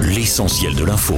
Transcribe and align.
L'essentiel 0.00 0.76
de 0.76 0.84
l'info. 0.84 1.16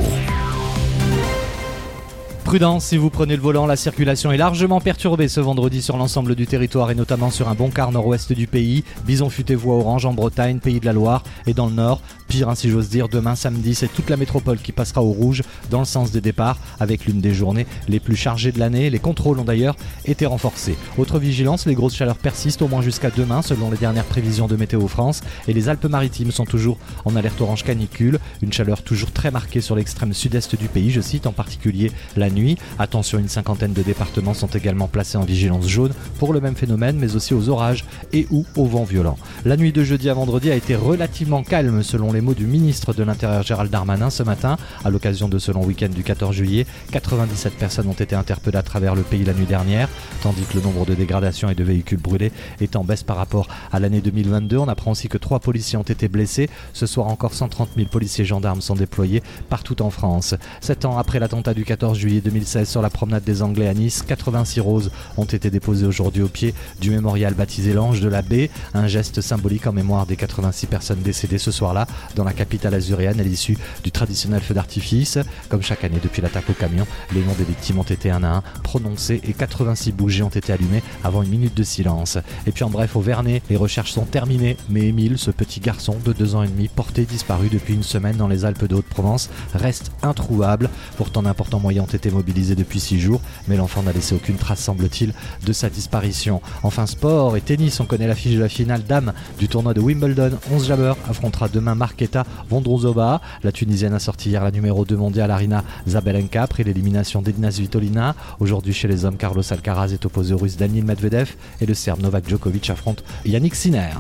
Prudence 2.45 2.86
si 2.86 2.96
vous 2.96 3.10
prenez 3.10 3.36
le 3.36 3.42
volant, 3.42 3.67
la 3.67 3.76
circulation 3.76 4.32
est 4.32 4.38
largement 4.38 4.80
perturbée 4.80 5.28
ce 5.28 5.38
vendredi 5.38 5.82
sur 5.82 5.98
l'ensemble 5.98 6.35
du 6.35 6.46
territoire 6.46 6.90
et 6.90 6.95
notamment 6.95 7.30
sur 7.30 7.50
un 7.50 7.54
bon 7.54 7.69
quart 7.69 7.92
nord-ouest 7.92 8.32
du 8.32 8.46
pays. 8.46 8.84
Bison 9.04 9.29
futé 9.29 9.54
voie 9.54 9.74
orange 9.74 10.06
en 10.06 10.14
Bretagne, 10.14 10.61
pays 10.61 10.80
de 10.80 10.87
la 10.87 10.95
Loire 10.95 11.24
et 11.46 11.53
dans 11.53 11.66
le 11.66 11.74
nord. 11.74 12.01
Pire, 12.29 12.51
ainsi 12.51 12.69
j'ose 12.69 12.90
dire, 12.90 13.08
demain 13.08 13.35
samedi, 13.35 13.74
c'est 13.74 13.88
toute 13.88 14.11
la 14.11 14.19
métropole 14.19 14.58
qui 14.58 14.71
passera 14.71 15.03
au 15.03 15.13
rouge 15.13 15.42
dans 15.71 15.79
le 15.79 15.87
sens 15.87 16.12
des 16.12 16.20
départs 16.20 16.59
avec 16.79 17.06
l'une 17.06 17.23
des 17.23 17.33
journées 17.33 17.66
les 17.88 18.01
plus 18.01 18.16
chargées 18.16 18.52
de 18.52 18.59
l'année. 18.59 18.91
Les 18.91 18.98
contrôles 18.98 19.38
ont 19.38 19.45
d'ailleurs 19.45 19.77
été 20.05 20.27
renforcés. 20.27 20.77
Autre 20.98 21.19
vigilance, 21.19 21.65
les 21.65 21.75
grosses 21.75 21.97
chaleurs 21.97 22.19
persistent 22.19 22.61
au 22.61 22.69
moins 22.69 22.83
jusqu'à 22.83 23.11
demain 23.11 23.41
selon 23.41 23.70
les 23.70 23.79
dernières 23.79 24.05
prévisions 24.05 24.47
de 24.47 24.56
Météo 24.56 24.87
France 24.88 25.23
et 25.48 25.55
les 25.55 25.70
Alpes-Maritimes 25.70 26.30
sont 26.30 26.45
toujours 26.45 26.77
en 27.06 27.16
alerte 27.16 27.41
orange 27.41 27.65
canicule. 27.65 28.19
Une 28.43 28.52
chaleur 28.52 28.83
toujours 28.83 29.10
très 29.10 29.30
marquée 29.30 29.63
sur 29.63 29.74
l'extrême 29.74 30.13
sud-est 30.13 30.55
du 30.55 30.69
pays, 30.69 30.91
je 30.91 31.01
cite 31.01 31.27
en 31.27 31.33
particulier 31.33 31.91
la 32.15 32.29
nuit 32.29 32.59
Attention, 32.79 33.19
une 33.19 33.29
cinquantaine 33.29 33.73
de 33.73 33.83
départements 33.83 34.35
sont 34.35 34.49
également 34.49 34.87
placés 34.87 35.16
en 35.16 35.24
vigilance 35.24 35.66
jaune 35.66 35.93
pour 36.19 36.35
le 36.35 36.41
même 36.41 36.57
phénomène, 36.57 36.99
mais 36.99 37.16
aussi 37.16 37.33
aux 37.33 37.49
orages 37.49 37.87
et 38.13 38.27
ou 38.30 38.45
au 38.55 38.66
vent 38.66 38.85
violent. 38.85 39.16
La 39.45 39.56
nuit 39.56 39.73
de 39.73 39.84
jeudi 39.84 40.10
à 40.10 40.15
vendredi 40.15 40.51
a 40.51 40.56
été 40.56 40.74
relativement 40.74 41.45
calme 41.45 41.84
selon 41.84 42.12
les 42.12 42.20
mots 42.20 42.34
du 42.34 42.45
ministre 42.45 42.92
de 42.92 43.05
l'Intérieur 43.05 43.45
Gérald 43.45 43.70
Darmanin 43.70 44.10
ce 44.10 44.24
matin. 44.24 44.56
À 44.84 44.91
l'occasion 44.91 45.29
de 45.29 45.38
ce 45.38 45.52
long 45.52 45.65
week-end 45.65 45.91
du 45.91 46.02
14 46.02 46.34
juillet, 46.34 46.66
97 46.91 47.52
personnes 47.55 47.87
ont 47.87 47.93
été 47.93 48.16
interpellées 48.16 48.56
à 48.59 48.65
travers 48.65 48.96
le 48.96 49.02
pays 49.02 49.23
la 49.24 49.34
nuit 49.34 49.46
dernière, 49.46 49.88
tandis 50.23 50.43
que 50.43 50.56
le 50.56 50.65
nombre 50.65 50.84
de 50.87 50.95
dégradations 50.95 51.48
et 51.48 51.55
de 51.55 51.62
véhicules 51.62 52.01
brûlés 52.01 52.32
est 52.60 52.74
en 52.74 52.82
baisse 52.82 53.05
par 53.05 53.16
rapport 53.16 53.46
à 53.70 53.79
l'année 53.79 54.01
2022. 54.01 54.56
On 54.59 54.66
apprend 54.66 54.91
aussi 54.91 55.06
que 55.06 55.19
trois 55.19 55.38
policiers 55.38 55.79
ont 55.79 55.82
été 55.82 56.09
blessés. 56.09 56.51
Ce 56.73 56.87
soir 56.87 57.07
encore, 57.07 57.32
130 57.32 57.70
000 57.77 57.88
policiers 57.88 58.24
gendarmes 58.24 58.60
sont 58.60 58.74
déployés 58.74 59.23
partout 59.48 59.80
en 59.82 59.91
France. 59.91 60.35
Sept 60.60 60.85
ans 60.85 60.98
après 60.98 61.20
l'attentat 61.20 61.54
du 61.54 61.65
14 61.65 61.96
juillet 61.96 62.20
2016 62.20 62.68
sur 62.68 62.82
la 62.82 62.91
promenade 62.91 63.23
des 63.23 63.43
Anglais 63.43 63.68
à 63.68 63.74
Nice. 63.74 64.02
86 64.02 64.58
roses 64.58 64.91
ont 65.16 65.24
été 65.24 65.48
déposées 65.48 65.86
aujourd'hui 65.86 66.22
au 66.22 66.28
pied 66.28 66.54
du 66.80 66.91
mémorial 66.91 67.34
baptisé 67.34 67.72
l'Ange 67.72 68.00
de 68.00 68.08
la 68.08 68.22
Baie, 68.22 68.50
un 68.74 68.88
geste 68.88 69.20
symbolique 69.28 69.66
en 69.66 69.72
mémoire 69.72 70.06
des 70.06 70.16
86 70.16 70.66
personnes 70.66 71.02
décédées 71.02 71.36
ce 71.36 71.50
soir-là 71.50 71.86
dans 72.16 72.24
la 72.24 72.32
capitale 72.32 72.72
azuréenne 72.72 73.20
à 73.20 73.22
l'issue 73.22 73.58
du 73.84 73.92
traditionnel 73.92 74.40
feu 74.40 74.54
d'artifice. 74.54 75.18
Comme 75.50 75.62
chaque 75.62 75.84
année 75.84 76.00
depuis 76.02 76.22
l'attaque 76.22 76.48
au 76.48 76.54
camion, 76.54 76.86
les 77.12 77.20
noms 77.20 77.34
des 77.36 77.44
victimes 77.44 77.78
ont 77.78 77.82
été 77.82 78.10
un 78.10 78.24
à 78.24 78.28
un 78.28 78.42
prononcés 78.62 79.20
et 79.24 79.34
86 79.34 79.92
bougies 79.92 80.22
ont 80.22 80.30
été 80.30 80.50
allumées 80.52 80.82
avant 81.04 81.22
une 81.22 81.28
minute 81.28 81.54
de 81.54 81.62
silence. 81.62 82.16
Et 82.46 82.52
puis 82.52 82.64
en 82.64 82.70
bref, 82.70 82.96
au 82.96 83.00
Vernet, 83.00 83.42
les 83.50 83.56
recherches 83.56 83.92
sont 83.92 84.06
terminées, 84.06 84.56
mais 84.70 84.86
Émile, 84.86 85.18
ce 85.18 85.30
petit 85.30 85.60
garçon 85.60 85.96
de 86.02 86.14
deux 86.14 86.34
ans 86.34 86.42
et 86.42 86.48
demi, 86.48 86.68
porté 86.68 87.04
disparu 87.04 87.50
depuis 87.50 87.74
une 87.74 87.82
semaine 87.82 88.16
dans 88.16 88.28
les 88.28 88.46
Alpes 88.46 88.64
de 88.64 88.76
Haute-Provence, 88.76 89.28
reste 89.52 89.92
introuvable. 90.02 90.70
Pourtant 90.96 91.22
d'importants 91.22 91.60
moyens 91.60 91.86
ont 91.86 91.94
été 91.94 92.10
mobilisé 92.10 92.54
depuis 92.54 92.80
six 92.80 92.98
jours, 92.98 93.20
mais 93.46 93.56
l'enfant 93.56 93.82
n'a 93.82 93.92
laissé 93.92 94.14
aucune 94.14 94.36
trace, 94.36 94.60
semble-t-il, 94.60 95.12
de 95.44 95.52
sa 95.52 95.68
disparition. 95.68 96.40
Enfin, 96.62 96.86
sport 96.86 97.36
et 97.36 97.42
tennis, 97.42 97.78
on 97.80 97.84
connaît 97.84 98.06
l'affiche 98.06 98.34
de 98.34 98.40
la 98.40 98.48
finale 98.48 98.84
dame 98.84 99.12
du 99.38 99.48
tournoi 99.48 99.74
de 99.74 99.80
Wimbledon. 99.80 100.30
11 100.52 100.66
Jabber 100.66 100.94
affrontera 101.08 101.48
demain 101.48 101.74
Marketa 101.74 102.24
Vondrouzova. 102.48 103.20
La 103.42 103.52
Tunisienne 103.52 103.94
a 103.94 103.98
sorti 103.98 104.30
hier 104.30 104.42
la 104.42 104.50
numéro 104.50 104.84
2 104.84 104.97
mondiale 104.97 105.30
Arina 105.30 105.64
Zabelenka 105.86 106.42
après 106.42 106.62
l'élimination 106.62 107.22
d'Edina 107.22 107.50
Svitolina. 107.50 108.14
Aujourd'hui, 108.41 108.72
chez 108.72 108.88
les 108.88 109.05
hommes, 109.05 109.16
Carlos 109.16 109.42
Alcaraz 109.50 109.92
est 109.92 110.05
opposé 110.06 110.34
au 110.34 110.38
russe 110.38 110.56
Daniel 110.56 110.84
Medvedev 110.84 111.34
et 111.60 111.66
le 111.66 111.75
serbe 111.75 112.02
Novak 112.02 112.28
Djokovic 112.28 112.70
affronte 112.70 113.02
Yannick 113.25 113.55
Sinner. 113.55 113.94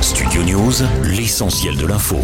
Studio 0.00 0.42
News, 0.42 0.82
l'essentiel 1.04 1.76
de 1.76 1.86
l'info. 1.86 2.18